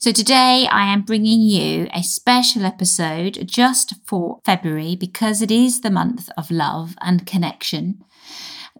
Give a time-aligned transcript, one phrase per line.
[0.00, 5.80] So today I am bringing you a special episode just for February because it is
[5.80, 8.04] the month of love and connection.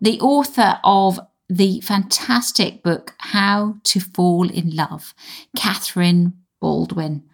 [0.01, 1.19] The author of
[1.49, 5.13] the fantastic book, How to Fall in Love,
[5.57, 7.25] Katherine Baldwin.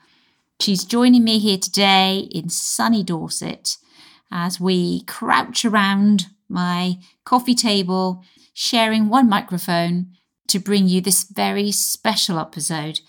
[0.59, 3.77] She's joining me here today in sunny Dorset
[4.33, 8.25] as we crouch around my coffee table,
[8.55, 10.07] sharing one microphone
[10.49, 13.01] to bring you this very special episode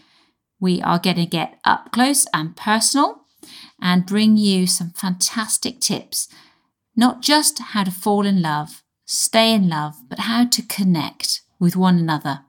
[0.66, 3.21] we are going to get up close and personal
[3.79, 6.28] and bring you some fantastic tips,
[6.96, 11.75] not just how to fall in love, stay in love, but how to connect with
[11.75, 12.39] one another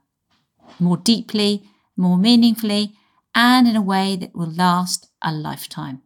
[0.79, 1.63] more deeply,
[1.95, 2.93] more meaningfully,
[3.35, 6.01] and in a way that will last a lifetime.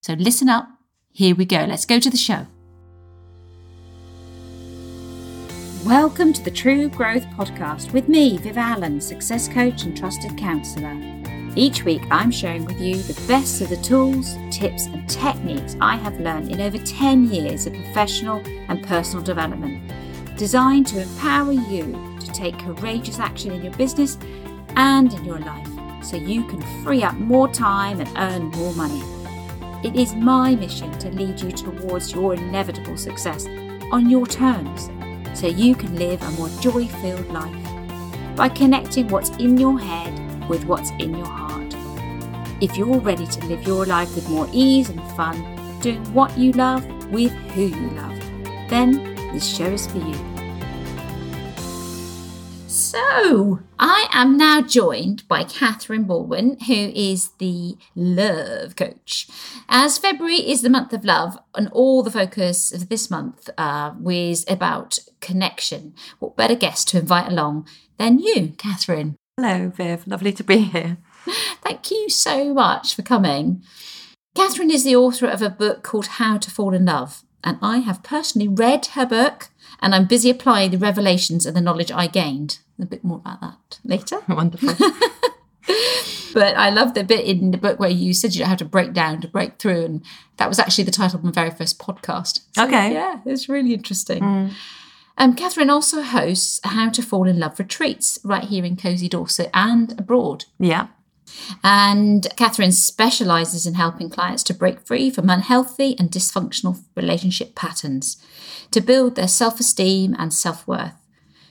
[0.00, 0.68] So listen up.
[1.10, 1.64] Here we go.
[1.64, 2.46] Let's go to the show.
[5.84, 11.21] Welcome to the True Growth Podcast with me, Viv Allen, success coach and trusted counsellor.
[11.54, 15.96] Each week, I'm sharing with you the best of the tools, tips, and techniques I
[15.96, 19.92] have learned in over 10 years of professional and personal development,
[20.38, 24.16] designed to empower you to take courageous action in your business
[24.76, 25.68] and in your life
[26.02, 29.02] so you can free up more time and earn more money.
[29.86, 33.46] It is my mission to lead you towards your inevitable success
[33.90, 34.88] on your terms
[35.38, 40.21] so you can live a more joy filled life by connecting what's in your head
[40.52, 41.74] with what's in your heart.
[42.60, 45.36] If you're ready to live your life with more ease and fun,
[45.80, 48.20] doing what you love with who you love,
[48.68, 50.14] then this show is for you.
[52.68, 59.28] So, I am now joined by Katherine Baldwin, who is the love coach.
[59.70, 63.94] As February is the month of love, and all the focus of this month uh,
[63.98, 69.16] was about connection, what better guest to invite along than you, Katherine?
[69.42, 70.06] Hello, Viv.
[70.06, 70.98] Lovely to be here.
[71.64, 73.64] Thank you so much for coming.
[74.36, 77.78] Katherine is the author of a book called How to Fall in Love, and I
[77.78, 79.48] have personally read her book
[79.80, 82.60] and I'm busy applying the revelations and the knowledge I gained.
[82.80, 84.20] A bit more about that later.
[84.28, 84.74] Wonderful.
[86.34, 88.64] but I love the bit in the book where you said you know how to
[88.64, 90.04] break down to break through, and
[90.36, 92.42] that was actually the title of my very first podcast.
[92.52, 92.92] So, okay.
[92.92, 94.22] Yeah, it's really interesting.
[94.22, 94.52] Mm.
[95.22, 99.50] Um, Katherine also hosts How to Fall in Love retreats right here in Cozy Dorset
[99.54, 100.46] and abroad.
[100.58, 100.88] Yeah.
[101.62, 108.20] And Katherine specialises in helping clients to break free from unhealthy and dysfunctional relationship patterns,
[108.72, 110.96] to build their self esteem and self worth,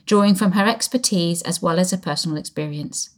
[0.05, 3.11] drawing from her expertise as well as her personal experience.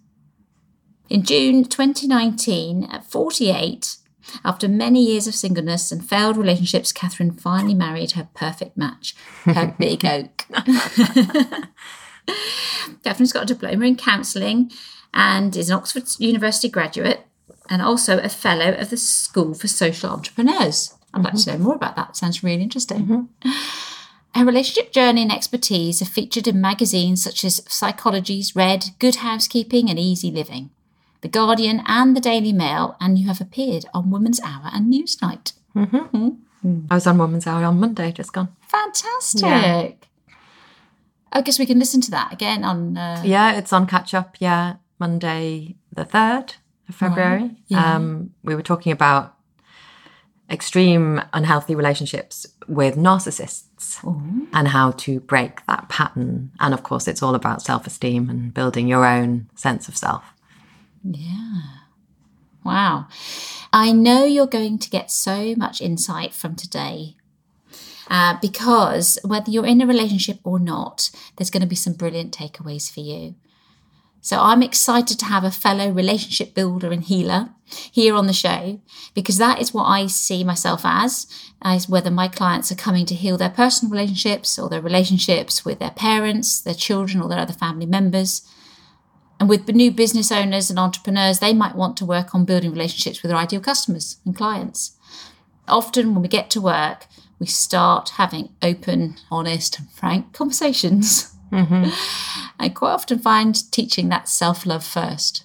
[1.09, 3.97] In June 2019, at 48,
[4.43, 9.75] after many years of singleness and failed relationships, Katherine finally married her perfect match, her
[9.79, 10.45] big oak.
[13.03, 14.71] Katherine's got a diploma in counselling
[15.13, 17.27] and is an Oxford University graduate
[17.69, 20.95] and also a fellow of the School for Social Entrepreneurs.
[21.13, 21.25] I'd mm-hmm.
[21.25, 21.59] like to mm-hmm.
[21.59, 22.15] know more about that.
[22.17, 23.05] Sounds really interesting.
[23.05, 23.51] Mm-hmm.
[24.35, 29.89] Her relationship journey and expertise are featured in magazines such as Psychologies Red, Good Housekeeping,
[29.89, 30.71] and Easy Living.
[31.23, 35.53] The Guardian, and the Daily Mail, and you have appeared on Woman's Hour and Newsnight.
[35.73, 35.95] Mm-hmm.
[35.95, 36.79] Mm-hmm.
[36.91, 38.49] I was on Woman's Hour on Monday, just gone.
[38.67, 39.41] Fantastic.
[39.41, 39.91] Yeah.
[41.31, 42.97] I guess we can listen to that again on.
[42.97, 43.21] Uh...
[43.23, 44.35] Yeah, it's on catch up.
[44.39, 46.55] Yeah, Monday the third
[46.89, 47.43] of February.
[47.43, 47.55] Right.
[47.67, 47.95] Yeah.
[47.95, 49.37] Um, we were talking about
[50.49, 54.49] extreme unhealthy relationships with narcissists Ooh.
[54.51, 56.51] and how to break that pattern.
[56.59, 60.25] And of course, it's all about self esteem and building your own sense of self.
[61.03, 61.61] Yeah.
[62.63, 63.07] Wow.
[63.71, 67.17] I know you're going to get so much insight from today
[68.09, 72.35] uh, because whether you're in a relationship or not, there's going to be some brilliant
[72.35, 73.35] takeaways for you.
[74.21, 77.49] So I'm excited to have a fellow relationship builder and healer
[77.91, 78.79] here on the show
[79.13, 81.27] because that is what I see myself as,
[81.61, 85.79] as whether my clients are coming to heal their personal relationships or their relationships with
[85.79, 88.47] their parents, their children, or their other family members.
[89.39, 93.21] And with new business owners and entrepreneurs, they might want to work on building relationships
[93.21, 94.97] with their ideal customers and clients.
[95.67, 97.07] Often, when we get to work,
[97.39, 101.33] we start having open, honest, and frank conversations.
[101.51, 101.89] Mm-hmm.
[102.59, 105.43] I quite often find teaching that self love first.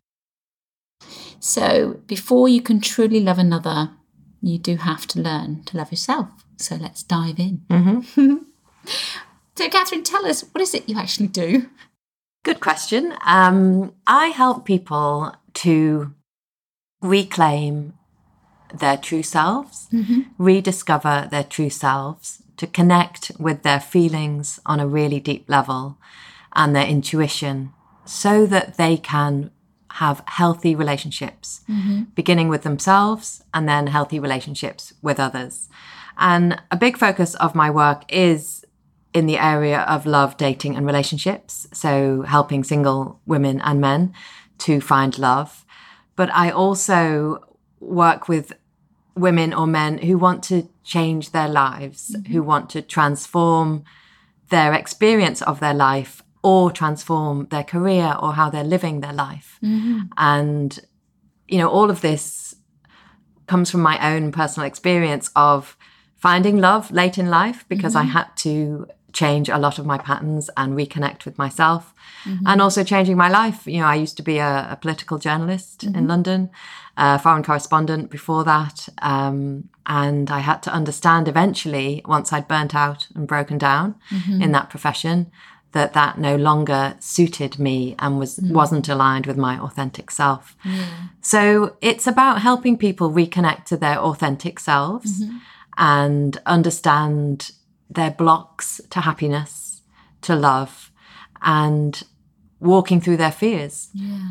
[1.40, 3.90] So, before you can truly love another,
[4.42, 6.28] you do have to learn to love yourself.
[6.56, 7.62] So, let's dive in.
[7.70, 8.36] Mm-hmm.
[9.56, 11.68] so, Katherine, tell us what is it you actually do?
[12.48, 13.12] Good question.
[13.26, 16.14] Um, I help people to
[17.02, 17.92] reclaim
[18.72, 20.22] their true selves, mm-hmm.
[20.38, 25.98] rediscover their true selves, to connect with their feelings on a really deep level
[26.54, 27.74] and their intuition
[28.06, 29.50] so that they can
[29.92, 31.60] have healthy relationships,
[32.14, 35.68] beginning with themselves and then healthy relationships with others.
[36.16, 38.57] And a big focus of my work is
[39.14, 41.66] in the area of love, dating, and relationships.
[41.72, 44.14] So, helping single women and men
[44.58, 45.64] to find love.
[46.16, 47.44] But I also
[47.80, 48.52] work with
[49.14, 52.32] women or men who want to change their lives, mm-hmm.
[52.32, 53.84] who want to transform
[54.50, 59.58] their experience of their life or transform their career or how they're living their life.
[59.62, 60.00] Mm-hmm.
[60.16, 60.78] And,
[61.46, 62.54] you know, all of this
[63.46, 65.76] comes from my own personal experience of
[66.14, 68.10] finding love late in life because I mm-hmm.
[68.10, 68.86] had to
[69.20, 71.82] change a lot of my patterns and reconnect with myself.
[72.24, 72.46] Mm-hmm.
[72.46, 73.60] And also changing my life.
[73.66, 76.06] You know, I used to be a, a political journalist in mm-hmm.
[76.06, 76.50] London,
[76.96, 78.88] a foreign correspondent before that.
[79.02, 84.42] Um, and I had to understand eventually, once I'd burnt out and broken down mm-hmm.
[84.42, 85.30] in that profession,
[85.72, 90.56] that that no longer suited me and was wasn't aligned with my authentic self.
[91.20, 95.10] So it's about helping people reconnect to their authentic selves
[95.76, 97.52] and understand
[97.90, 99.82] their blocks to happiness,
[100.22, 100.90] to love,
[101.42, 102.02] and
[102.60, 103.88] walking through their fears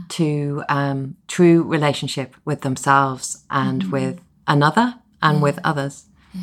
[0.09, 6.05] to um, true relationship with themselves and with another and with others.
[6.33, 6.41] Yeah.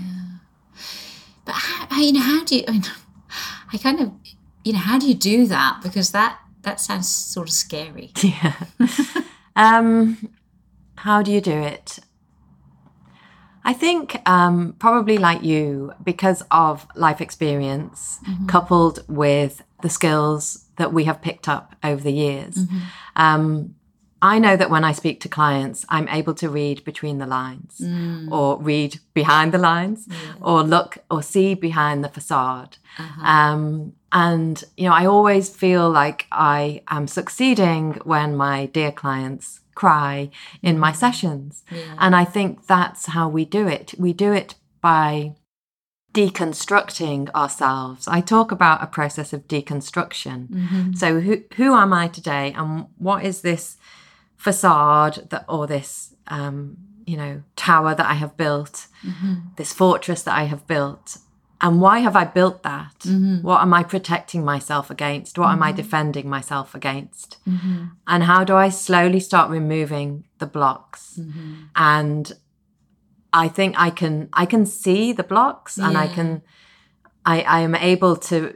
[1.45, 2.65] But how, how- you know, how do you?
[2.67, 2.83] I, mean,
[3.73, 4.13] I kind of,
[4.65, 5.81] you know, how do you do that?
[5.83, 8.13] Because that that sounds sort of scary.
[8.23, 8.55] Yeah.
[9.57, 10.31] um,
[10.97, 11.99] how do you do it?
[13.65, 20.93] I think um, probably like you, because of life experience coupled with the skills that
[20.93, 22.59] we have picked up over the years.
[23.17, 23.75] Um,
[24.23, 27.81] I know that when I speak to clients, I'm able to read between the lines
[28.31, 30.09] or read behind the lines
[30.41, 32.79] or look or see behind the facade.
[33.23, 39.61] Um, and, you know, I always feel like I am succeeding when my dear clients
[39.75, 40.31] cry
[40.63, 41.65] in my sessions.
[41.99, 43.95] And I think that's how we do it.
[43.99, 45.35] We do it by
[46.13, 48.07] deconstructing ourselves.
[48.07, 50.97] I talk about a process of deconstruction.
[50.97, 53.77] So who who am I today and what is this
[54.37, 56.77] facade that or this um,
[57.07, 58.87] you know tower that I have built,
[59.57, 61.19] this fortress that I have built?
[61.65, 62.99] And why have I built that?
[63.01, 63.41] Mm-hmm.
[63.41, 65.39] What am I protecting myself against?
[65.39, 65.79] What am I mm-hmm.
[65.79, 67.39] defending myself against?
[67.49, 67.85] Mm-hmm.
[68.07, 71.19] And how do I slowly start removing the blocks?
[71.75, 72.31] And
[73.33, 76.43] I think I can I can see the blocks and I can
[77.25, 78.55] I, I am able to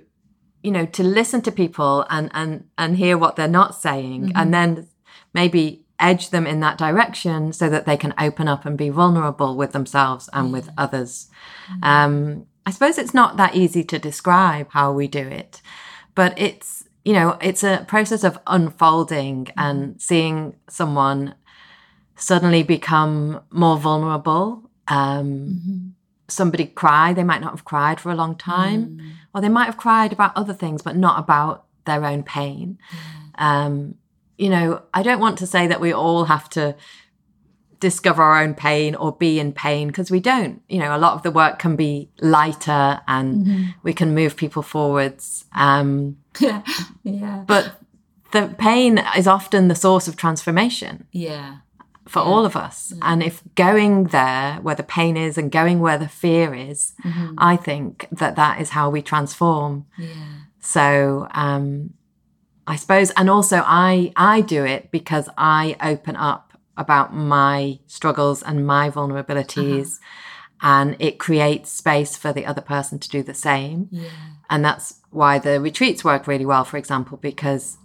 [0.62, 4.52] you know to listen to people and and and hear what they're not saying and
[4.52, 4.86] then
[5.32, 9.56] maybe edge them in that direction so that they can open up and be vulnerable
[9.56, 11.28] with themselves and with others.
[11.82, 15.62] Um, I suppose it's not that easy to describe how we do it,
[16.14, 21.34] but it's you know it's a process of unfolding and seeing someone
[22.16, 24.70] suddenly become more vulnerable.
[24.86, 25.94] Um,
[26.30, 29.00] Somebody cry, they might not have cried for a long time,
[29.34, 32.76] or they might have cried about other things, but not about their own pain.
[33.38, 33.94] Um,
[34.36, 36.76] you know, I don't want to say that we all have to
[37.80, 40.62] discover our own pain or be in pain because we don't.
[40.68, 44.62] You know, a lot of the work can be lighter and we can move people
[44.62, 45.44] forwards.
[45.54, 46.62] Um, yeah,
[47.04, 47.80] yeah, but
[48.32, 51.58] the pain is often the source of transformation yeah,
[52.06, 52.92] for all of us.
[53.02, 56.94] And if going there where the pain is and going where the fear is,
[57.38, 59.86] I think that that is how we transform.
[59.96, 61.94] yeah, So um,
[62.66, 66.47] I suppose, and also I I do it because I open up
[66.78, 69.98] about my struggles and my vulnerabilities,
[70.62, 73.88] and it creates space for the other person to do the same.
[73.90, 74.08] yeah,
[74.48, 77.76] And that's why the retreats work really well, for example, because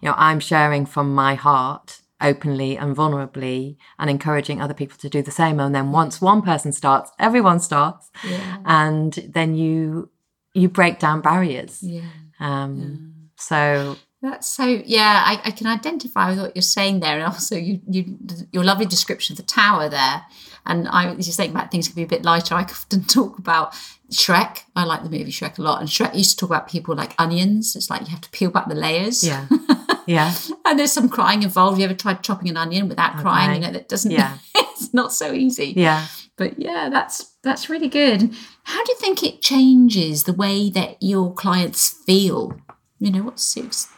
[0.00, 5.08] you know I'm sharing from my heart openly and vulnerably and encouraging other people to
[5.08, 5.60] do the same.
[5.60, 8.10] And then once one person starts everyone starts.
[8.24, 10.10] Yeah, and then you
[10.54, 11.82] you break down barriers.
[11.82, 12.02] Yeah.
[12.40, 15.22] um so That's so yeah.
[15.24, 18.18] I, I can identify with what you're saying there, and also you, you
[18.52, 20.24] your lovely description of the tower there.
[20.66, 22.54] And I was just thinking about things can be a bit lighter.
[22.54, 23.72] I often talk about
[24.10, 24.62] Shrek.
[24.74, 27.14] I like the movie Shrek a lot, and Shrek used to talk about people like
[27.18, 27.76] onions.
[27.76, 29.22] It's like you have to peel back the layers.
[29.26, 29.46] yeah
[30.06, 30.34] yeah
[30.64, 31.78] And there's some crying involved.
[31.78, 33.54] You ever tried chopping an onion without crying?
[33.54, 34.10] You know that doesn't.
[34.10, 34.38] Yeah.
[34.54, 35.74] it's not so easy.
[35.76, 36.06] yeah
[36.36, 38.34] But yeah, that's that's really good.
[38.64, 42.60] How do you think it changes the way that your clients feel?
[42.98, 43.88] You know, what suits?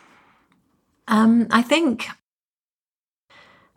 [1.10, 2.08] Um i think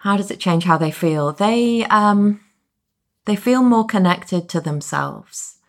[0.03, 1.31] how does it change how they feel?
[1.31, 2.41] They um
[3.25, 5.59] they feel more connected to themselves.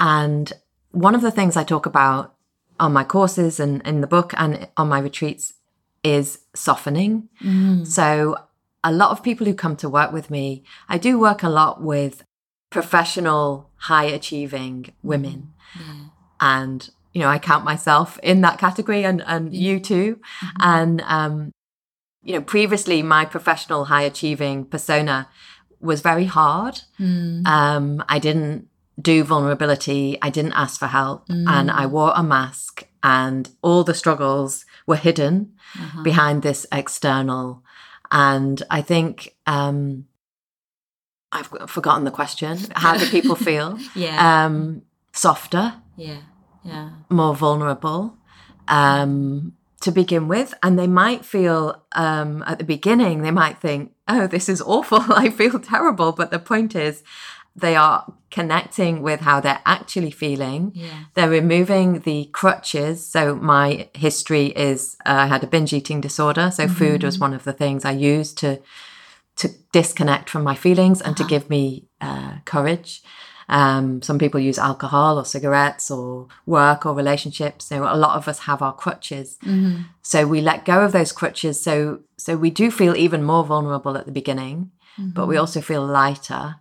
[0.00, 0.50] And
[0.92, 2.34] one of the things i talk about
[2.80, 5.52] on my courses and in the book and on my retreats
[6.02, 7.28] is softening.
[7.84, 8.36] So,
[8.82, 11.82] a lot of people who come to work with me, I do work a lot
[11.82, 12.24] with
[12.70, 15.52] professional, high achieving women.
[16.40, 20.20] And, you know, I count myself in that category and, and you too.
[20.60, 21.50] And, um,
[22.22, 25.26] you know, previously my professional high achieving persona
[25.80, 26.82] was very hard.
[27.46, 28.68] Um, I didn't
[29.00, 30.18] do vulnerability.
[30.20, 34.96] I didn't ask for help and I wore a mask and all the struggles were
[34.96, 35.54] hidden
[36.02, 37.62] behind this external.
[38.10, 40.04] And I think, um,
[41.32, 42.58] I've forgotten the question.
[42.74, 43.78] How do people feel?
[43.94, 44.44] Yeah.
[44.44, 44.82] Um,
[45.12, 46.18] softer, yeah.
[46.66, 46.90] Yeah.
[47.08, 48.16] more vulnerable
[48.68, 50.54] um, to begin with.
[50.62, 55.00] And they might feel um, at the beginning, they might think, oh, this is awful.
[55.08, 56.12] I feel terrible.
[56.12, 57.02] But the point is,
[57.54, 60.72] they are connecting with how they're actually feeling.
[60.74, 61.04] Yeah.
[61.14, 63.06] They're removing the crutches.
[63.06, 66.50] So, my history is uh, I had a binge eating disorder.
[66.50, 68.60] So, food was one of the things I used to
[69.36, 73.02] to disconnect from my feelings and to give me uh, courage.
[73.48, 77.66] Um, some people use alcohol or cigarettes or work or relationships.
[77.66, 79.38] So a lot of us have our crutches.
[79.44, 79.82] Mm-hmm.
[80.02, 81.60] So we let go of those crutches.
[81.60, 85.40] So so we do feel even more vulnerable at the beginning, but we mm-hmm.
[85.40, 86.56] also feel lighter.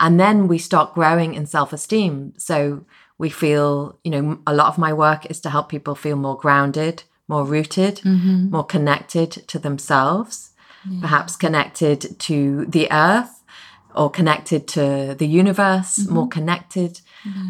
[0.00, 2.34] And then we start growing in self-esteem.
[2.36, 2.84] So
[3.16, 6.36] we feel, you know, a lot of my work is to help people feel more
[6.36, 8.50] grounded, more rooted, mm-hmm.
[8.50, 10.50] more connected to themselves,
[11.00, 13.33] perhaps connected to the earth
[13.94, 17.00] or connected to the universe, more connected.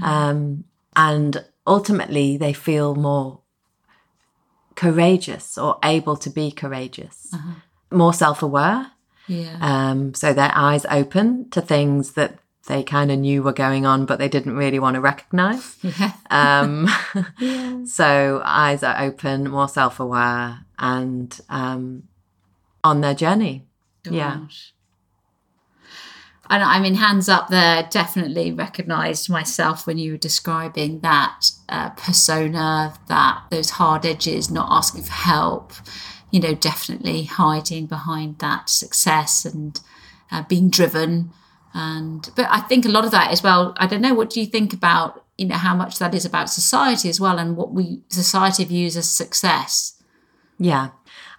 [0.02, 0.64] Um,
[0.96, 3.40] and ultimately, they feel more
[4.76, 7.32] courageous or able to be courageous,
[7.90, 8.90] more self aware.
[9.26, 9.56] Yeah.
[9.60, 14.06] Um, so their eyes open to things that they kind of knew were going on,
[14.06, 15.76] but they didn't really want to recognize.
[15.82, 16.12] yeah.
[16.30, 16.88] Um,
[17.86, 22.04] So eyes are open, more self aware, and um,
[22.82, 23.66] on their journey.
[24.08, 24.40] Yeah.
[26.50, 31.90] And I mean, hands up there, definitely recognized myself when you were describing that uh,
[31.90, 35.72] persona, that those hard edges, not asking for help,
[36.30, 39.80] you know, definitely hiding behind that success and
[40.30, 41.30] uh, being driven.
[41.72, 44.40] And, but I think a lot of that as well, I don't know, what do
[44.40, 47.72] you think about, you know, how much that is about society as well and what
[47.72, 50.00] we, society views as success?
[50.58, 50.90] Yeah.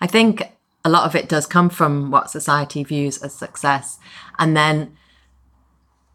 [0.01, 0.54] I think
[0.85, 3.99] a lot of it does come from what society views as success.
[4.39, 4.95] And then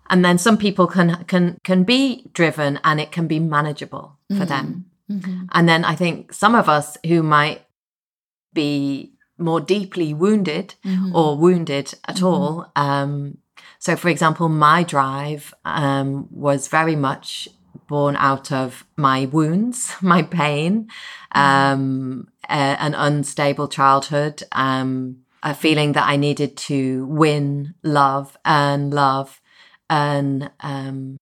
[0.08, 4.44] and then some people can can can be driven and it can be manageable for
[4.46, 4.86] them.
[5.52, 7.66] And then I think some of us who might
[8.52, 10.74] be more deeply wounded
[11.14, 12.70] or wounded at all.
[12.76, 13.38] Um,
[13.78, 17.48] so, for example, my drive um, was very much
[17.88, 20.88] born out of my wounds, my pain,
[21.32, 28.92] um, a- an unstable childhood, um, a feeling that I needed to win love, and
[28.92, 29.40] love,
[29.88, 31.16] and um,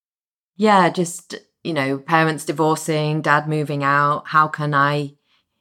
[0.56, 4.28] yeah, just you know, parents divorcing, dad moving out.
[4.28, 5.14] How can I,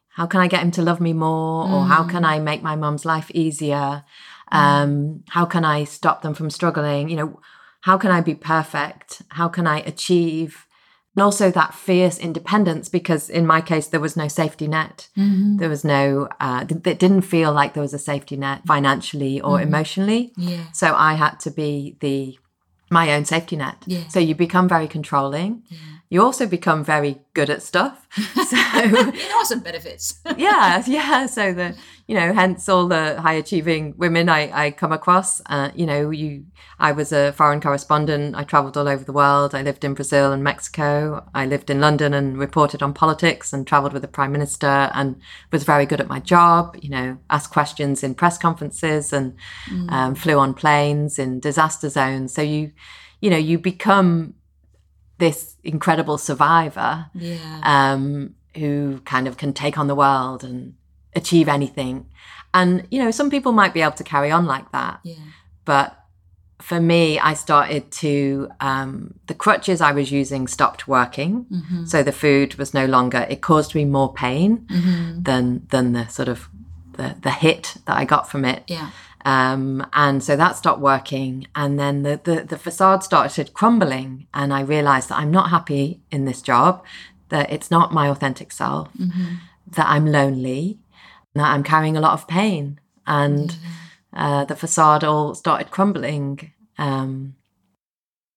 [0.09, 2.75] how can I get him to love me more, or how can I make my
[2.75, 4.03] mum's life easier?
[4.51, 7.09] Um, how can I stop them from struggling?
[7.09, 7.39] You know,
[7.81, 9.23] how can I be perfect?
[9.29, 10.66] How can I achieve?
[11.17, 15.07] And also that fierce independence, because in my case, there was no safety net.
[15.57, 19.41] There was no, uh, th- it didn't feel like there was a safety net financially
[19.41, 20.31] or emotionally.
[20.37, 20.65] Yeah.
[20.73, 22.37] So I had to be the
[22.91, 23.83] my own safety net.
[23.87, 24.07] Yeah.
[24.09, 25.63] So you become very controlling.
[26.09, 28.07] You also become very good at stuff.
[28.47, 30.21] So It some benefits.
[30.37, 31.25] yeah, yeah.
[31.25, 31.75] So the
[32.07, 35.41] you know, hence all the high achieving women I, I come across.
[35.47, 36.45] Uh, you know, you
[36.79, 38.35] I was a foreign correspondent.
[38.35, 39.53] I travelled all over the world.
[39.53, 41.25] I lived in Brazil and Mexico.
[41.33, 45.21] I lived in London and reported on politics and travelled with the prime minister and
[45.51, 46.77] was very good at my job.
[46.81, 49.35] You know, asked questions in press conferences and
[49.89, 52.33] um, flew on planes in disaster zones.
[52.33, 52.71] So you,
[53.19, 54.35] you know, you become
[55.17, 57.61] this incredible survivor yeah.
[57.63, 60.75] um, who kind of can take on the world and
[61.15, 62.07] achieve anything.
[62.53, 64.99] And, you know, some people might be able to carry on like that.
[65.03, 65.15] yeah.
[65.65, 65.99] But
[66.59, 71.45] for me, I started to, um, the crutches I was using stopped working.
[71.85, 74.65] So the food was no longer, it caused me more pain
[75.21, 76.49] than, than the sort of
[76.93, 78.63] the, the hit that I got from it.
[78.67, 78.89] Yeah.
[79.27, 81.47] Um, and so that stopped working.
[81.53, 84.25] And then the, the, the facade started crumbling.
[84.33, 86.81] And I realized that I'm not happy in this job,
[87.27, 88.89] that it's not my authentic self,
[89.75, 90.79] that I'm lonely,
[91.35, 92.79] that I'm carrying a lot of pain.
[93.05, 93.57] And
[94.13, 96.53] uh, the facade all started crumbling.
[96.77, 97.35] Um,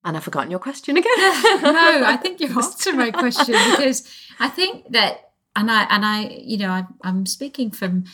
[0.03, 1.13] and I've forgotten your question again.
[1.19, 6.23] no, I think you answered my question because I think that, and I and I,
[6.43, 8.07] you know, I, I'm speaking from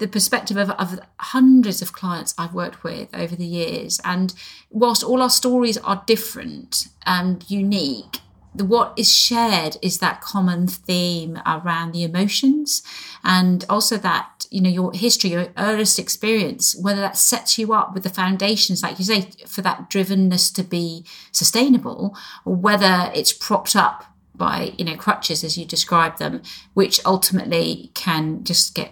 [0.00, 4.00] the perspective of, of hundreds of clients I've worked with over the years.
[4.04, 4.34] And
[4.70, 8.18] whilst all our stories are different and unique,
[8.54, 12.82] the, what is shared is that common theme around the emotions
[13.22, 17.94] and also that you know your history your earliest experience whether that sets you up
[17.94, 23.32] with the foundations like you say for that drivenness to be sustainable or whether it's
[23.32, 26.42] propped up by you know crutches as you describe them
[26.74, 28.90] which ultimately can just get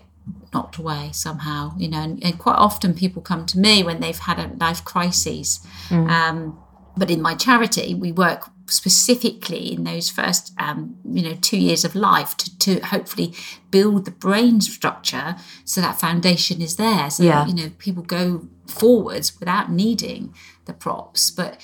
[0.52, 4.18] knocked away somehow you know and, and quite often people come to me when they've
[4.18, 6.08] had a life crisis mm.
[6.08, 6.58] um,
[6.96, 11.84] but in my charity we work specifically in those first um, you know two years
[11.84, 13.34] of life to, to hopefully
[13.70, 17.44] build the brain structure so that foundation is there so yeah.
[17.44, 20.34] that, you know people go forwards without needing
[20.66, 21.60] the props but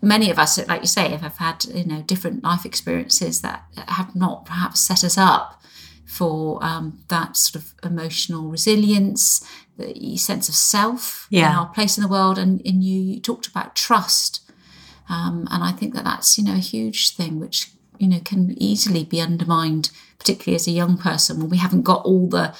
[0.00, 4.14] many of us like you say have had you know different life experiences that have
[4.14, 5.62] not perhaps set us up
[6.16, 9.46] for um, that sort of emotional resilience
[9.78, 11.48] the sense of self yeah.
[11.48, 14.46] and our place in the world and, and you, you talked about trust
[15.08, 18.54] um, and I think that that's, you know, a huge thing which, you know, can
[18.60, 22.54] easily be undermined, particularly as a young person when we haven't got all the,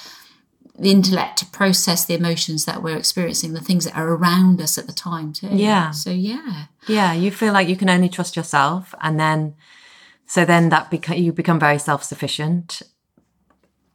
[0.77, 4.77] the intellect to process the emotions that we're experiencing, the things that are around us
[4.77, 5.49] at the time too.
[5.51, 5.91] Yeah.
[5.91, 6.65] So yeah.
[6.87, 9.55] Yeah, you feel like you can only trust yourself, and then,
[10.25, 12.81] so then that beca- you become very self sufficient,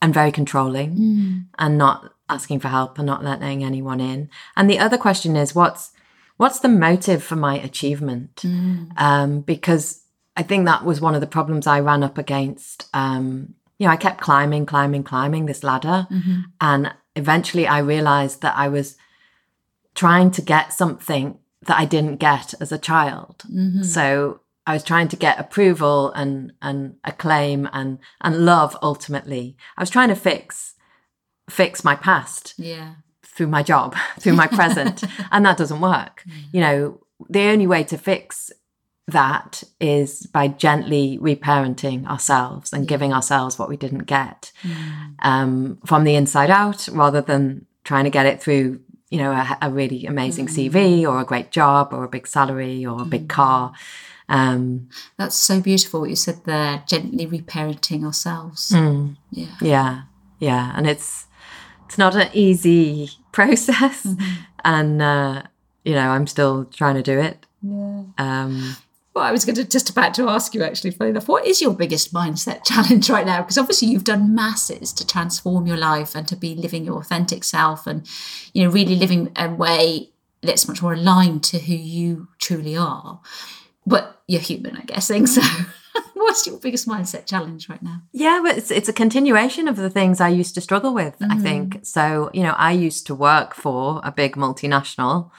[0.02, 1.46] and very controlling, mm.
[1.58, 4.28] and not asking for help and not letting anyone in.
[4.56, 5.92] And the other question is, what's
[6.36, 8.36] what's the motive for my achievement?
[8.36, 8.90] Mm.
[8.98, 10.02] Um, because
[10.36, 12.88] I think that was one of the problems I ran up against.
[12.92, 16.06] Um, you know, I kept climbing, climbing, climbing this ladder.
[16.10, 16.40] Mm-hmm.
[16.60, 18.96] And eventually I realized that I was
[19.94, 23.42] trying to get something that I didn't get as a child.
[23.52, 23.82] Mm-hmm.
[23.82, 29.56] So I was trying to get approval and and acclaim and and love ultimately.
[29.76, 30.74] I was trying to fix
[31.48, 32.54] fix my past.
[32.56, 32.94] Yeah
[33.34, 35.02] through my job, through my present,
[35.32, 36.22] and that doesn't work.
[36.28, 36.32] Mm.
[36.52, 38.52] You know, the only way to fix
[39.08, 45.14] that is by gently reparenting ourselves and giving ourselves what we didn't get mm.
[45.20, 49.58] um, from the inside out rather than trying to get it through you know a,
[49.62, 50.70] a really amazing mm.
[50.70, 53.30] cv or a great job or a big salary or a big mm.
[53.30, 53.72] car
[54.32, 59.16] um, that's so beautiful what you said there gently reparenting ourselves mm.
[59.30, 60.02] yeah yeah
[60.38, 61.26] yeah and it's
[61.92, 64.42] it's not an easy process, mm-hmm.
[64.64, 65.42] and uh,
[65.84, 67.44] you know I'm still trying to do it.
[67.60, 68.04] Yeah.
[68.16, 68.76] Um,
[69.14, 71.60] well, I was going to just about to ask you actually, funny enough, what is
[71.60, 73.42] your biggest mindset challenge right now?
[73.42, 77.44] Because obviously you've done masses to transform your life and to be living your authentic
[77.44, 78.08] self, and
[78.54, 80.08] you know really living a way
[80.40, 83.20] that's much more aligned to who you truly are.
[83.86, 85.26] But you're human, I'm guessing.
[85.36, 85.42] So.
[86.14, 88.00] What's your biggest mindset challenge right now?
[88.12, 91.32] Yeah, but it's it's a continuation of the things I used to struggle with, mm-hmm.
[91.32, 91.80] I think.
[91.82, 95.30] So, you know, I used to work for a big multinational.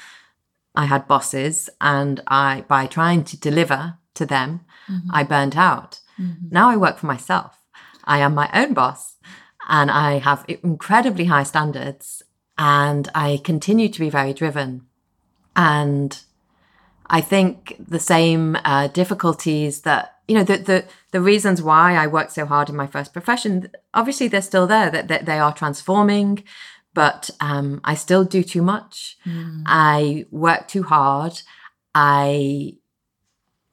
[0.76, 5.10] I had bosses and I by trying to deliver to them, mm-hmm.
[5.12, 6.00] I burnt out.
[6.20, 6.50] Mm-hmm.
[6.52, 7.58] Now I work for myself.
[8.04, 9.16] I am my own boss
[9.68, 12.22] and I have incredibly high standards
[12.58, 14.86] and I continue to be very driven.
[15.56, 16.20] And
[17.08, 22.08] I think the same uh, difficulties that you know the, the the reasons why I
[22.08, 23.70] worked so hard in my first profession.
[23.94, 24.90] Obviously, they're still there.
[24.90, 26.44] That, that they are transforming,
[26.94, 29.18] but um, I still do too much.
[29.26, 29.64] Mm.
[29.66, 31.42] I work too hard.
[31.94, 32.78] I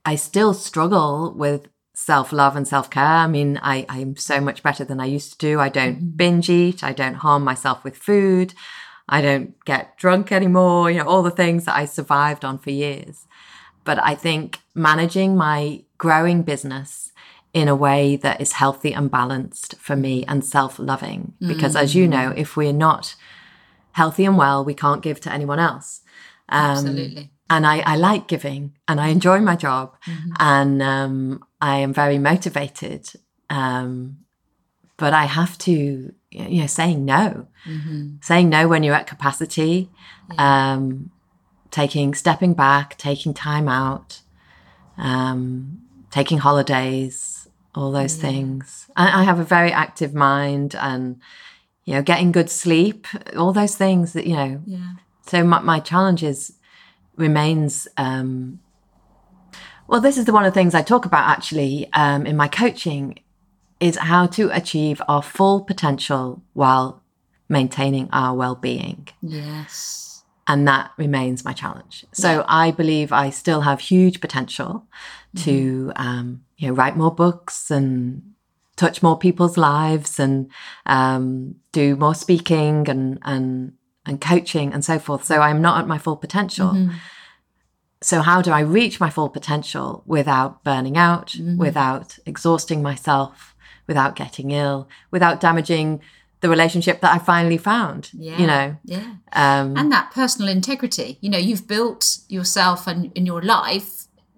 [0.04, 3.04] I still struggle with self love and self care.
[3.04, 5.60] I mean, I I'm so much better than I used to do.
[5.60, 6.16] I don't mm.
[6.16, 6.82] binge eat.
[6.82, 8.54] I don't harm myself with food.
[9.10, 10.90] I don't get drunk anymore.
[10.90, 13.26] You know, all the things that I survived on for years.
[13.84, 17.12] But I think managing my growing business
[17.52, 21.34] in a way that is healthy and balanced for me and self loving.
[21.40, 21.80] Because mm.
[21.80, 23.16] as you know, if we're not
[23.92, 26.02] healthy and well, we can't give to anyone else.
[26.48, 27.30] Um, Absolutely.
[27.48, 30.30] And I, I, like giving and I enjoy my job mm-hmm.
[30.38, 33.08] and um, I am very motivated.
[33.48, 34.18] Um,
[34.96, 38.16] but I have to, you know, saying no, mm-hmm.
[38.22, 39.90] saying no when you're at capacity,
[40.32, 40.72] yeah.
[40.72, 41.10] Um,
[41.70, 44.20] taking, stepping back, taking time out.
[44.96, 48.22] Um, taking holidays, all those yeah.
[48.22, 48.90] things.
[48.96, 51.20] I, I, have a very active mind and,
[51.84, 54.60] you know, getting good sleep, all those things that, you know.
[54.66, 54.92] Yeah.
[55.26, 56.54] So my, my challenge is,
[57.16, 58.60] remains, um,
[59.86, 62.48] well, this is the one of the things I talk about actually um, in my
[62.48, 63.18] coaching
[63.80, 67.02] is how to achieve our full potential while
[67.48, 69.08] maintaining our well-being.
[69.22, 70.10] Yes
[70.50, 72.04] and that remains my challenge.
[72.10, 72.44] So yeah.
[72.48, 74.84] I believe I still have huge potential
[75.36, 76.02] to mm-hmm.
[76.02, 78.32] um, you know write more books and
[78.74, 80.50] touch more people's lives and
[80.86, 85.24] um, do more speaking and and and coaching and so forth.
[85.24, 86.70] So I'm not at my full potential.
[86.70, 86.96] Mm-hmm.
[88.02, 91.58] So how do I reach my full potential without burning out, Mm-hmm.
[91.58, 93.49] without exhausting myself,
[93.90, 96.00] without getting ill, without damaging
[96.42, 98.02] the relationship that I finally found?
[98.14, 98.38] Yeah.
[98.40, 99.08] You know, Yeah.
[99.44, 101.18] um, and that personal integrity.
[101.20, 103.90] You know, you've built yourself and in your life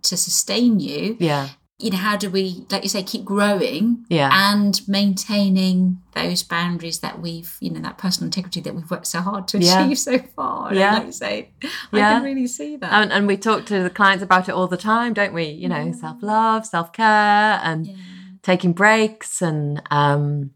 [0.09, 1.17] to sustain you.
[1.21, 1.45] yeah,
[1.85, 4.31] You know, how do we, like you say, keep growing Yeah.
[4.53, 9.21] and maintaining those boundaries that we've, you know, that personal integrity that we've worked so
[9.21, 9.85] hard to Yeah.
[9.85, 10.69] achieve so far.
[10.69, 10.95] And Yeah.
[10.95, 11.51] like you say,
[11.93, 12.15] I Yeah.
[12.15, 12.93] can really see that.
[12.93, 15.47] and, and we talk to the clients about it all the time, don't we?
[15.63, 17.95] You know, self love, self care, and yeah.
[18.43, 20.53] Taking breaks, and um,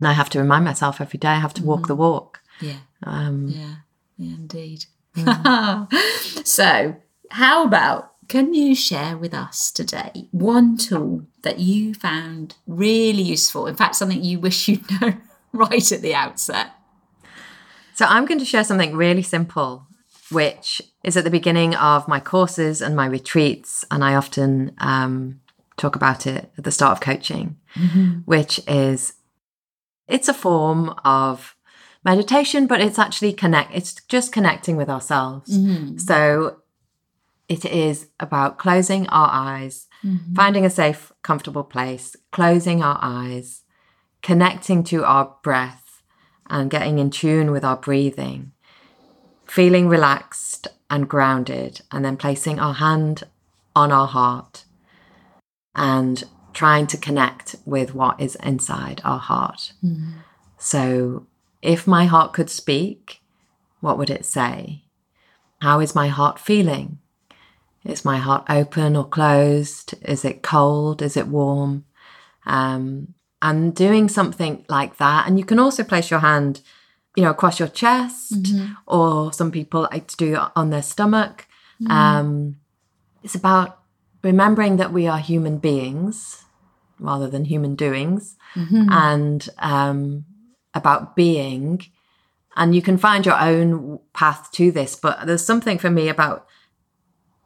[0.00, 2.40] and I have to remind myself every day I have to walk the walk.
[2.60, 2.78] Yeah.
[3.02, 3.76] Um, Yeah,
[4.16, 4.86] yeah, indeed.
[5.16, 5.92] Mm.
[6.46, 6.96] so,
[7.30, 13.66] how about can you share with us today one tool that you found really useful?
[13.66, 16.70] In fact, something you wish you'd known right at the outset.
[17.94, 19.86] So I'm going to share something really simple,
[20.30, 25.40] which is at the beginning of my courses and my retreats, and I often um,
[25.76, 28.20] talk about it at the start of coaching, mm-hmm.
[28.24, 29.14] which is
[30.06, 31.56] it's a form of
[32.04, 33.74] meditation, but it's actually connect.
[33.74, 35.58] It's just connecting with ourselves.
[35.58, 35.98] Mm-hmm.
[35.98, 36.58] So
[37.48, 40.34] it is about closing our eyes, mm-hmm.
[40.34, 43.62] finding a safe, comfortable place, closing our eyes,
[44.22, 46.02] connecting to our breath
[46.48, 48.52] and getting in tune with our breathing,
[49.46, 53.24] feeling relaxed and grounded, and then placing our hand
[53.74, 54.64] on our heart
[55.74, 59.72] and trying to connect with what is inside our heart.
[60.58, 61.26] So,
[61.62, 63.20] if my heart could speak,
[63.80, 64.84] what would it say?
[65.60, 66.98] How is my heart feeling?
[67.84, 69.94] Is my heart open or closed?
[70.02, 71.02] Is it cold?
[71.02, 71.84] Is it warm?
[72.46, 75.26] Um, and doing something like that.
[75.26, 76.60] And you can also place your hand,
[77.14, 78.32] you know, across your chest,
[78.86, 81.46] or some people like to do it on their stomach.
[81.90, 82.56] Um,
[83.22, 83.80] it's about
[84.24, 86.44] remembering that we are human beings
[86.98, 88.88] rather than human doings, mm-hmm.
[88.90, 90.24] and um,
[90.72, 91.82] about being.
[92.56, 96.46] And you can find your own path to this, but there's something for me about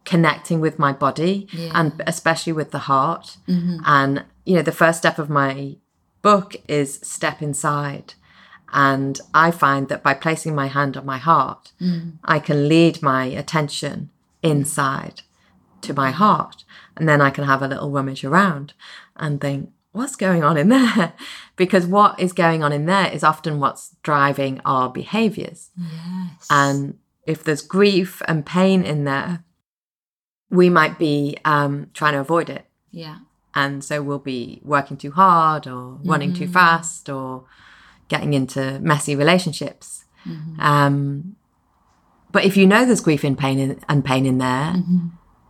[0.04, 3.36] connecting with my body and especially with the heart.
[3.48, 3.78] Mm-hmm.
[3.84, 5.76] And, you know, the first step of my
[6.22, 8.14] book is step inside.
[8.72, 12.18] And I find that by placing my hand on my heart, mm.
[12.22, 14.10] I can lead my attention
[14.42, 15.22] inside
[15.82, 16.64] to my heart.
[16.96, 18.74] And then I can have a little rummage around
[19.16, 21.12] and think, what's going on in there?
[21.56, 25.70] because what is going on in there is often what's driving our behaviors.
[25.76, 26.46] Yes.
[26.50, 29.44] And if there's grief and pain in there,
[30.50, 32.64] we might be um, trying to avoid it.
[32.90, 33.18] yeah.
[33.54, 37.44] And so we'll be working too hard or running too fast or
[38.06, 40.04] getting into messy relationships.
[40.60, 41.34] Um,
[42.30, 44.74] but if you know there's grief and pain in, and pain in there,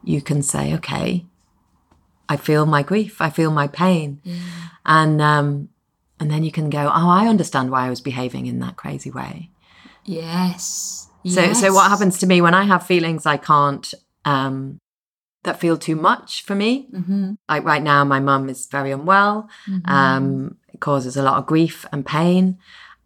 [0.04, 1.26] you can say, okay,
[2.28, 4.20] I feel my grief, I feel my pain.
[4.84, 5.68] And um,
[6.20, 9.10] and then you can go, oh, I understand why I was behaving in that crazy
[9.10, 9.50] way.
[10.04, 11.08] Yes.
[11.26, 13.92] So, so what happens to me when I have feelings I can't,
[14.24, 14.78] um,
[15.44, 16.88] that feel too much for me?
[16.92, 17.34] Mm-hmm.
[17.48, 19.48] Like right now, my mum is very unwell.
[19.84, 22.58] Um, it causes a lot of grief and pain.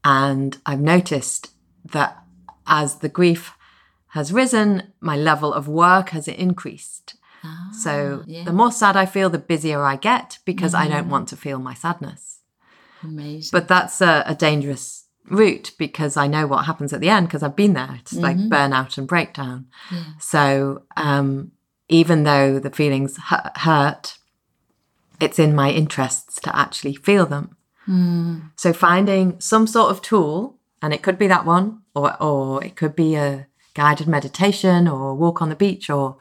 [0.05, 1.50] And I've noticed
[1.85, 2.22] that
[2.66, 3.55] as the grief
[4.12, 7.16] has risen, my level of work has increased.
[7.42, 8.44] Ah, so yeah.
[8.44, 11.11] the more sad I feel, the busier I get because I don't mm.
[11.11, 12.40] want to feel my sadness.
[13.03, 13.48] Amazing.
[13.53, 17.42] But that's a, a dangerous route because I know what happens at the end because
[17.42, 17.96] I've been there.
[18.01, 18.53] It's like mm-hmm.
[18.53, 19.66] burnout and breakdown.
[20.20, 21.53] So um,
[21.88, 24.18] even though the feelings hu- hurt,
[25.20, 27.57] it's in my interests to actually feel them.
[27.88, 28.51] Mm.
[28.57, 32.77] So finding some sort of tool, and it could be that one, or or it
[32.77, 36.16] could be a guided meditation, or walk on the beach, or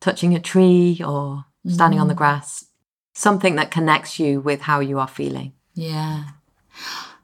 [0.00, 2.18] touching a tree, or standing on the mm-hmm.
[2.18, 2.66] grass.
[3.14, 5.52] Something that connects you with how you are feeling.
[5.74, 6.24] Yeah.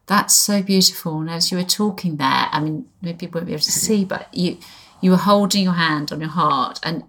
[0.07, 1.21] That's so beautiful.
[1.21, 4.05] And as you were talking there, I mean, maybe people won't be able to see,
[4.05, 4.59] but you
[5.01, 7.05] you were holding your hand on your heart and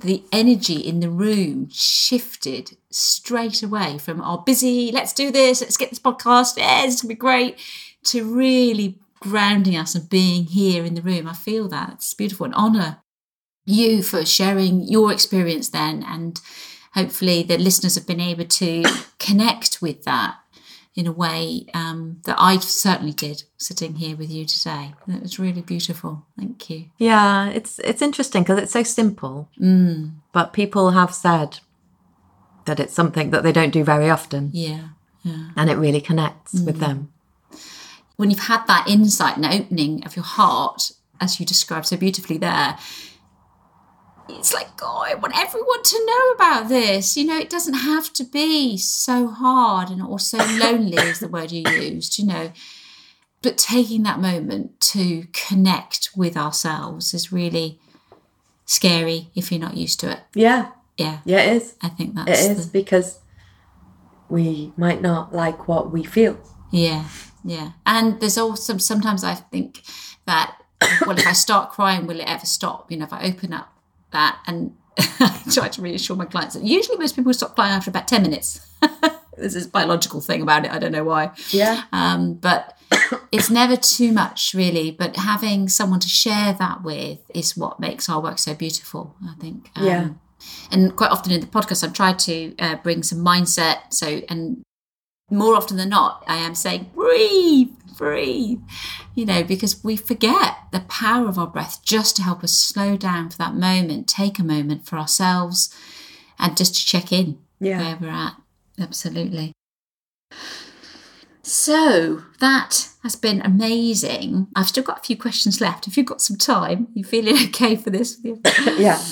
[0.00, 5.76] the energy in the room shifted straight away from oh busy, let's do this, let's
[5.76, 7.58] get this podcast, yeah, it's gonna be great,
[8.04, 11.26] to really grounding us and being here in the room.
[11.26, 11.90] I feel that.
[11.94, 12.98] It's beautiful and honour
[13.64, 16.40] you for sharing your experience then and
[16.94, 18.82] hopefully the listeners have been able to
[19.18, 20.36] connect with that
[20.94, 24.94] in a way um, that I certainly did sitting here with you today.
[25.06, 26.24] It was really beautiful.
[26.38, 26.86] Thank you.
[26.96, 29.48] Yeah, it's it's interesting because it's so simple,
[30.32, 31.60] but people have said
[32.64, 34.50] that it's something that they don't do very often.
[34.52, 34.88] Yeah,
[35.22, 35.50] Yeah.
[35.56, 37.12] and it really connects with them.
[38.18, 42.36] When you've had that insight and opening of your heart, as you described so beautifully
[42.36, 42.76] there,
[44.28, 47.16] it's like, oh, I want everyone to know about this.
[47.16, 51.28] You know, it doesn't have to be so hard and or so lonely is the
[51.28, 52.52] word you used, you know.
[53.40, 57.78] But taking that moment to connect with ourselves is really
[58.64, 60.20] scary if you're not used to it.
[60.34, 61.76] Yeah, Yeah, yeah, it is.
[61.80, 63.20] I think that's It is the, because
[64.28, 66.36] we might not like what we feel.
[66.72, 67.04] Yeah,
[67.48, 67.72] yeah.
[67.86, 69.82] And there's also sometimes I think
[70.26, 70.56] that
[71.06, 72.90] well, if I start crying, will it ever stop?
[72.90, 73.72] You know, if I open up
[74.12, 77.90] that and I try to reassure my clients that usually most people stop crying after
[77.90, 78.60] about ten minutes.
[79.36, 80.70] There's this biological thing about it.
[80.72, 81.32] I don't know why.
[81.50, 81.82] Yeah.
[81.92, 82.76] Um, but
[83.32, 84.90] it's never too much, really.
[84.90, 89.16] But having someone to share that with is what makes our work so beautiful.
[89.24, 89.70] I think.
[89.74, 90.08] Um, Yeah.
[90.70, 93.92] And quite often in the podcast, I've tried to uh, bring some mindset.
[93.92, 94.62] So, and
[95.30, 98.60] more often than not, I am saying, breathe, breathe,
[99.14, 102.96] you know, because we forget the power of our breath just to help us slow
[102.96, 105.74] down for that moment, take a moment for ourselves,
[106.38, 107.78] and just to check in Yeah.
[107.82, 108.34] where we're at.
[108.80, 109.52] Absolutely.
[111.42, 114.48] So that has been amazing.
[114.54, 115.86] I've still got a few questions left.
[115.86, 118.18] If you've got some time, you feeling okay for this?
[118.78, 119.02] Yeah.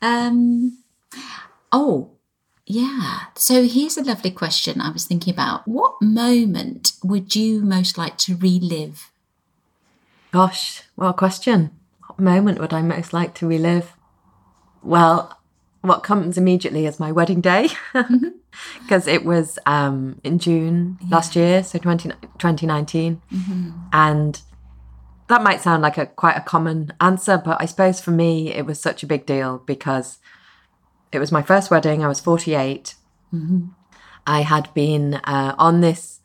[0.00, 0.78] Um,
[1.70, 2.10] oh,
[2.66, 3.20] yeah.
[3.34, 5.66] So here's a lovely question I was thinking about.
[5.66, 9.10] What moment would you most like to relive?
[10.30, 11.70] Gosh, what a question.
[12.06, 13.92] What moment would I most like to relive?
[14.82, 15.38] Well,
[15.82, 17.68] what comes immediately is my wedding day
[18.82, 23.20] because it was um, in June last year, so 20, 2019.
[23.92, 24.40] And
[25.28, 28.64] that might sound like a quite a common answer, but I suppose for me it
[28.64, 30.18] was such a big deal because
[31.12, 32.02] it was my first wedding.
[32.04, 32.94] I was 48.
[34.26, 36.20] I had been uh, on this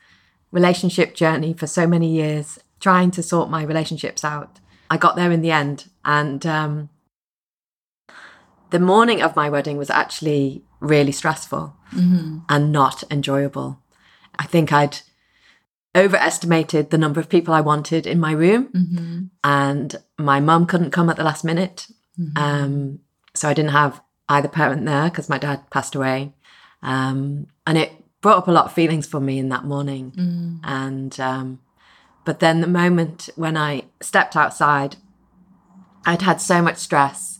[0.52, 4.60] relationship journey for so many years, trying to sort my relationships out.
[4.90, 6.90] I got there in the end, and um,
[8.70, 11.76] the morning of my wedding was actually really stressful
[12.50, 13.80] and not enjoyable.
[14.38, 15.00] I think I'd
[15.96, 18.70] overestimated the number of people I wanted in my room,
[19.44, 21.88] and my mum couldn't come at the last minute.
[22.36, 23.00] Um,
[23.34, 26.34] so I didn't have either parent there because my dad passed away.
[26.82, 30.12] Um, and it brought up a lot of feelings for me in that morning.
[30.64, 31.60] And, um,
[32.26, 34.98] but then the moment when I stepped outside,
[36.06, 37.40] I'd had so much stress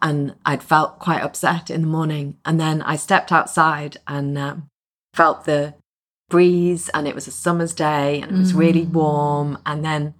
[0.00, 2.36] and I'd felt quite upset in the morning.
[2.44, 4.68] And then I stepped outside and um,
[5.14, 5.74] felt the
[6.30, 9.58] breeze, and it was a summer's day and it was really warm.
[9.64, 10.14] And then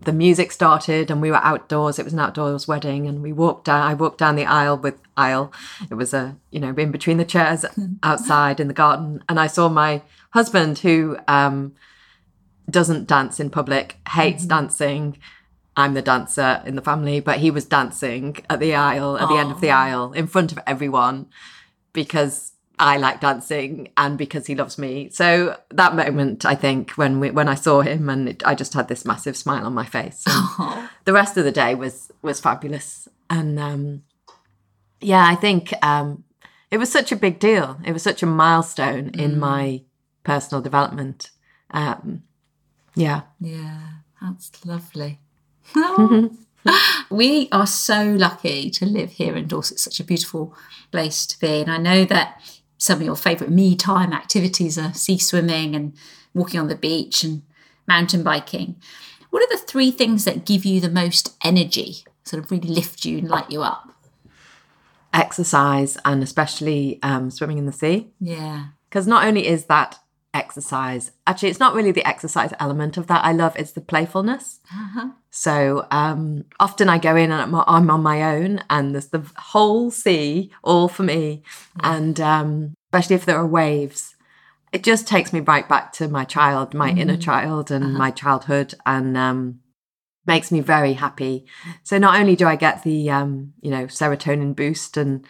[0.00, 1.98] the music started and we were outdoors.
[1.98, 3.82] It was an outdoors wedding, and we walked down.
[3.82, 5.52] I walked down the aisle with aisle.
[5.90, 7.64] It was a you know in between the chairs
[8.02, 11.74] outside in the garden, and I saw my husband who um,
[12.70, 15.18] doesn't dance in public, hates dancing.
[15.76, 19.36] I'm the dancer in the family, but he was dancing at the aisle, at the
[19.36, 21.26] end of the aisle, in front of everyone,
[21.92, 25.10] because I like dancing and because he loves me.
[25.10, 28.74] So that moment, I think, when we, when I saw him, and it, I just
[28.74, 30.24] had this massive smile on my face.
[31.04, 34.02] The rest of the day was was fabulous, and um,
[35.00, 36.24] yeah, I think um,
[36.70, 37.78] it was such a big deal.
[37.82, 39.82] It was such a milestone in my
[40.22, 41.30] personal development.
[41.70, 42.24] Um,
[42.94, 43.22] yeah.
[43.40, 43.80] Yeah,
[44.20, 45.20] that's lovely.
[47.10, 49.76] we are so lucky to live here in Dorset.
[49.76, 50.54] It's such a beautiful
[50.90, 51.60] place to be.
[51.62, 55.92] And I know that some of your favourite me time activities are sea swimming and
[56.32, 57.42] walking on the beach and
[57.86, 58.76] mountain biking.
[59.30, 63.04] What are the three things that give you the most energy, sort of really lift
[63.04, 63.90] you and light you up?
[65.12, 68.08] Exercise and especially um, swimming in the sea.
[68.20, 68.68] Yeah.
[68.88, 69.98] because not only is that
[70.38, 71.10] exercise.
[71.26, 74.60] Actually it's not really the exercise element of that i love it's the playfulness.
[75.30, 79.24] So um often i go in and I'm, I'm on my own and there's the
[79.36, 81.42] whole sea all for me.
[81.80, 84.14] And um especially if there are waves
[84.72, 88.74] it just takes me right back to my child my inner child and my childhood
[88.84, 89.60] and um
[90.26, 91.46] makes me very happy.
[91.82, 95.24] So not only do i get the um you know serotonin boost and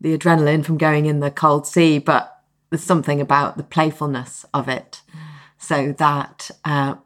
[0.00, 2.37] the adrenaline from going in the cold sea but
[2.70, 5.00] there's something about the playfulness of it.
[5.58, 6.96] So that, uh,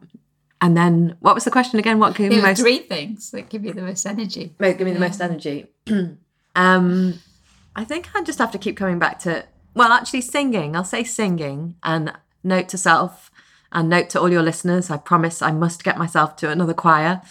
[0.61, 1.99] and then what was the question again?
[1.99, 2.61] What gave There are most?
[2.61, 4.55] three things that give you the most energy.
[4.61, 5.67] Give me the most energy.
[6.55, 7.19] um,
[7.75, 9.45] I think I just have to keep coming back to
[9.75, 10.77] well, actually, singing.
[10.77, 12.13] I'll say singing and
[12.45, 13.31] note to self
[13.73, 14.91] and note to all your listeners.
[14.91, 17.23] I promise I must get myself to another choir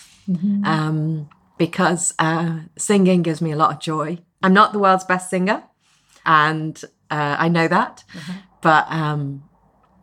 [0.66, 4.20] um, because uh, singing gives me a lot of joy.
[4.42, 5.64] I'm not the world's best singer,
[6.26, 8.04] and uh, I know that,
[8.62, 9.44] but um,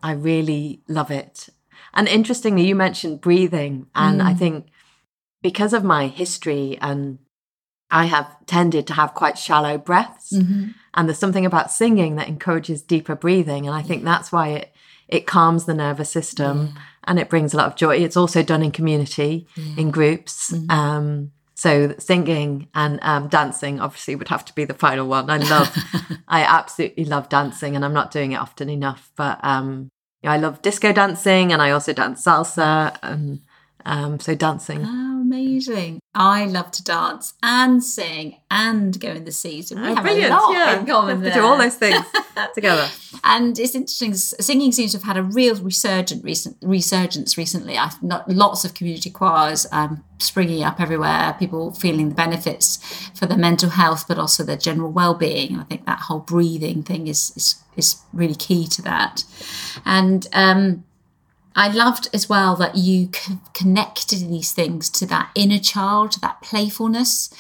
[0.03, 1.49] I really love it.
[1.95, 3.87] And interestingly, you mentioned breathing.
[3.95, 4.67] And I think
[5.43, 7.19] because of my history and
[7.91, 10.33] I have tended to have quite shallow breaths.
[10.95, 13.67] And there's something about singing that encourages deeper breathing.
[13.67, 14.73] And I think that's why it
[15.09, 17.97] it calms the nervous system and it brings a lot of joy.
[17.97, 19.47] It's also done in community,
[19.79, 20.53] in groups.
[20.69, 25.29] Um, so singing and um, dancing obviously would have to be the final one.
[25.29, 25.77] I love,
[26.29, 29.11] I absolutely love dancing, and I'm not doing it often enough.
[29.17, 29.89] But um,
[30.23, 33.41] yeah, I love disco dancing, and I also dance salsa, and
[33.85, 34.85] um, so dancing.
[34.87, 36.01] Oh, amazing.
[36.15, 39.63] I love to dance and sing and go in the sea.
[39.63, 40.33] So we have Brilliant!
[40.33, 42.05] a lot yeah, in common We have do all those things
[42.55, 42.89] together.
[43.25, 44.15] And it's interesting.
[44.15, 47.77] Singing seems to have had a real resurgent recent resurgence recently.
[47.77, 51.37] I've not lots of community choirs um, springing up everywhere.
[51.39, 52.79] People feeling the benefits
[53.15, 55.53] for their mental health, but also their general well-being.
[55.53, 59.25] And I think that whole breathing thing is is, is really key to that.
[59.85, 60.85] And um,
[61.59, 66.21] I loved as well that you c- connected these things to that inner child, to
[66.21, 67.31] that playfulness,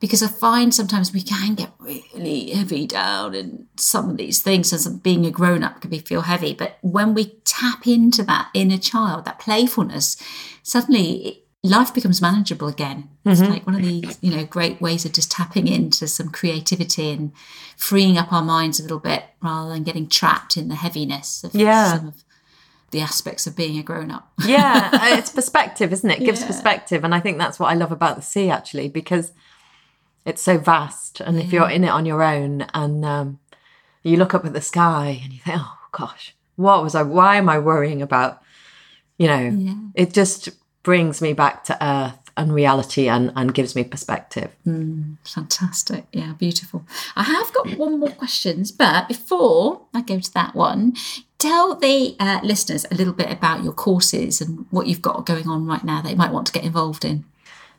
[0.00, 4.72] because I find sometimes we can get really heavy down in some of these things,
[4.72, 6.54] as being a grown up can be feel heavy.
[6.54, 10.16] But when we tap into that inner child, that playfulness,
[10.64, 13.08] suddenly it, life becomes manageable again.
[13.24, 13.52] It's mm-hmm.
[13.52, 17.32] like one of these, you know, great ways of just tapping into some creativity and
[17.76, 21.54] freeing up our minds a little bit rather than getting trapped in the heaviness of
[21.54, 21.96] Yeah.
[21.96, 22.24] some of
[22.90, 24.32] the aspects of being a grown up.
[24.46, 26.22] yeah, uh, it's perspective, isn't it?
[26.22, 26.46] It gives Yeah.
[26.46, 27.04] perspective.
[27.04, 29.32] And I think that's what I love about the sea, actually, because
[30.24, 31.20] it's so vast.
[31.20, 33.38] And if you're in it on your own and um,
[34.02, 37.36] you look up at the sky and you think, oh gosh, what was I, why
[37.36, 38.42] am I worrying about?
[39.18, 39.74] You know, Yeah.
[39.94, 40.48] it just
[40.82, 44.54] brings me back to earth and reality and, and gives me perspective.
[45.24, 46.06] Fantastic.
[46.12, 46.84] Yeah, beautiful.
[47.16, 50.94] I have got one more questions, but before I go to that one,
[51.38, 55.48] tell the uh, listeners a little bit about your courses and what you've got going
[55.48, 57.24] on right now that you might want to get involved in.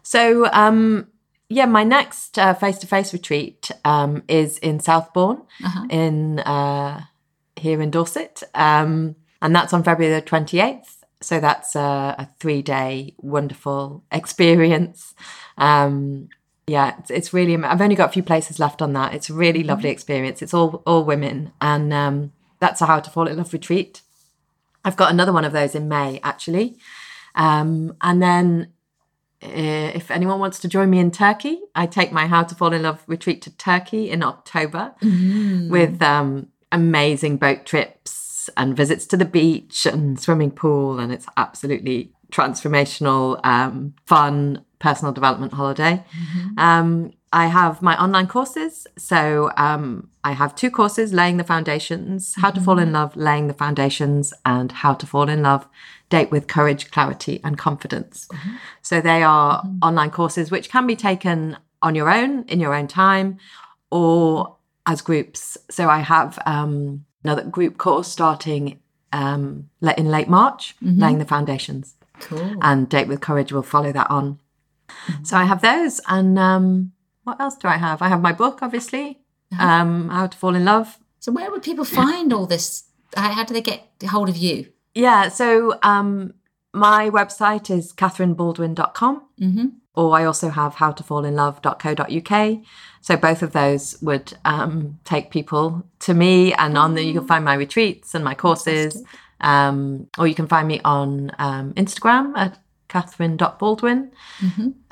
[0.02, 1.08] So, um,
[1.50, 5.42] yeah, my next face to face retreat um, is in Southbourne,
[5.90, 7.02] in uh,
[7.56, 11.04] here in Dorset, um, and that's on February the twenty eighth.
[11.22, 15.14] So that's a, a three day wonderful experience.
[15.58, 16.30] Um,
[16.68, 17.58] yeah, it's, it's really.
[17.58, 19.14] I've only got a few places left on that.
[19.14, 20.42] It's a really lovely experience.
[20.42, 24.02] It's all all women, and um, that's a How to Fall in Love retreat.
[24.86, 26.78] I've got another one of those in May actually,
[27.36, 28.74] um, and then
[29.42, 32.74] uh, if anyone wants to join me in Turkey, I take my How to Fall
[32.74, 34.94] in Love retreat to Turkey in October
[35.70, 41.00] with um, amazing boat trips and visits to the beach and swimming pool.
[41.00, 46.04] And it's absolutely transformational, um, fun personal development holiday.
[46.58, 48.88] Um, I have my online courses.
[48.98, 53.48] So um, I have two courses Laying the Foundations, How to Fall in Love, Laying
[53.48, 55.68] the Foundations, and How to Fall in Love,
[56.10, 58.28] Date with Courage, Clarity, and Confidence.
[58.82, 62.88] So they are online courses which can be taken on your own, in your own
[62.88, 63.38] time,
[63.92, 64.56] or
[64.88, 65.58] as groups.
[65.70, 68.80] So I have um, another group course starting
[69.14, 72.56] um, in late March, Laying the Foundations Cool.
[72.62, 74.40] and Date with Courage will follow that on.
[75.22, 76.92] So I have those, and um,
[77.30, 78.02] what else do I have?
[78.02, 79.20] I have my book, obviously,
[79.60, 80.98] um, How to Fall in Love.
[81.20, 82.84] So, where would people find all this?
[83.16, 84.58] How, how do they get hold of you?
[84.96, 86.34] Yeah, so um,
[86.74, 89.66] my website is katherinebaldwin.com, Mm-hmm.
[89.94, 92.34] or I also have howtofallinlove.co.uk.
[93.02, 97.28] So both of those would um, take people to me, and on there you can
[97.28, 99.04] find my retreats and my courses,
[99.42, 102.58] um, or you can find me on um, Instagram at
[102.90, 104.12] katherine.baldwin.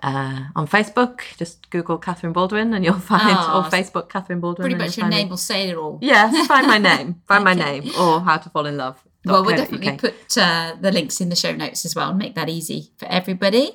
[0.01, 4.63] Uh, on Facebook, just Google Katherine Baldwin and you'll find, Oh, or Facebook Katherine Baldwin.
[4.69, 5.99] Pretty much your name will say it all.
[6.01, 7.21] Yes, find my name.
[7.27, 9.03] Find my name or How to Fall in Love.
[9.25, 12.36] Well, we'll definitely put uh, the links in the show notes as well and make
[12.36, 13.71] that easy for everybody.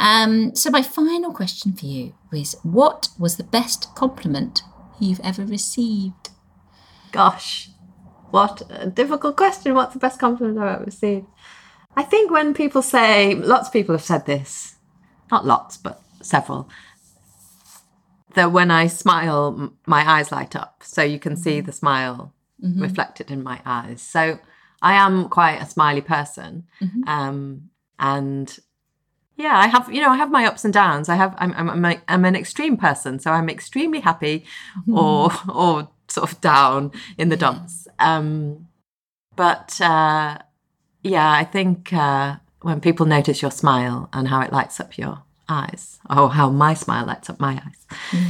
[0.00, 4.62] Um, so, my final question for you is what was the best compliment
[4.98, 6.30] you've ever received?
[7.12, 7.68] Gosh,
[8.30, 9.74] what a difficult question.
[9.74, 11.26] What's the best compliment I've ever received?
[11.96, 14.76] I think when people say, lots of people have said this,
[15.30, 16.68] not lots, but several,
[18.34, 20.82] that when I smile, m- my eyes light up.
[20.84, 22.32] So you can see the smile
[22.82, 24.02] reflected in my eyes.
[24.02, 24.38] So
[24.82, 26.64] I am quite a smiley person.
[27.06, 28.58] Um, and
[29.36, 31.08] yeah, I have, you know, I have my ups and downs.
[31.08, 33.18] I have, I'm, I'm, I'm, I'm an extreme person.
[33.18, 34.44] So I'm extremely happy
[34.92, 37.88] or, or sort of down in the dumps.
[37.98, 38.68] Um,
[39.34, 40.38] but, uh,
[41.06, 45.22] yeah, I think uh, when people notice your smile and how it lights up your
[45.48, 48.20] eyes, or how my smile lights up my eyes,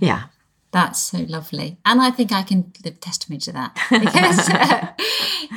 [0.00, 0.24] yeah,
[0.72, 1.78] That's so lovely.
[1.84, 3.76] And I think I can live testimony to that.
[3.90, 4.92] Because, uh,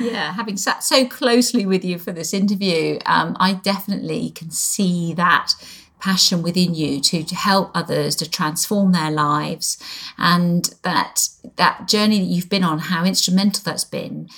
[0.00, 5.14] yeah, having sat so closely with you for this interview, um, I definitely can see
[5.14, 5.52] that
[6.00, 9.78] passion within you to, to help others to transform their lives
[10.18, 14.28] and that that journey that you've been on how instrumental that's been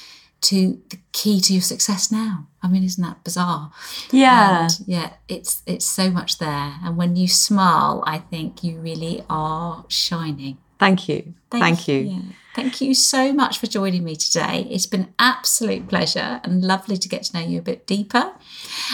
[0.41, 3.73] to the key to your success now i mean isn't that bizarre
[4.11, 8.79] yeah and yeah it's it's so much there and when you smile i think you
[8.79, 11.35] really are shining Thank you.
[11.51, 11.99] Thank, Thank you.
[12.01, 12.21] Yeah.
[12.55, 14.67] Thank you so much for joining me today.
[14.71, 18.33] It's been absolute pleasure and lovely to get to know you a bit deeper.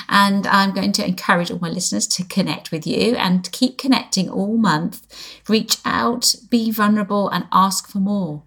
[0.08, 4.28] And I'm going to encourage all my listeners to connect with you and keep connecting
[4.28, 5.06] all month.
[5.48, 8.42] Reach out, be vulnerable, and ask for more.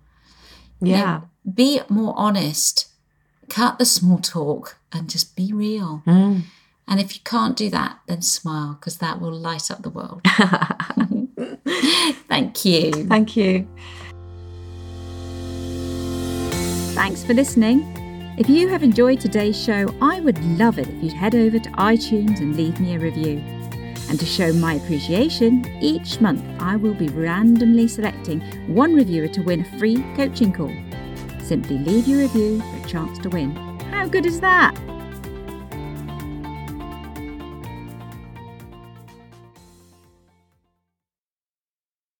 [0.81, 0.97] Yeah.
[0.97, 2.87] You know, be more honest.
[3.49, 6.01] Cut the small talk and just be real.
[6.05, 6.43] Mm.
[6.87, 10.21] And if you can't do that, then smile because that will light up the world.
[12.27, 12.91] Thank you.
[13.05, 13.67] Thank you.
[16.93, 17.91] Thanks for listening.
[18.37, 21.69] If you have enjoyed today's show, I would love it if you'd head over to
[21.71, 23.39] iTunes and leave me a review.
[24.09, 28.41] And to show my appreciation, each month I will be randomly selecting
[28.73, 30.71] one reviewer to win a free coaching call.
[31.45, 33.55] Simply leave your review for a chance to win.
[33.91, 34.75] How good is that?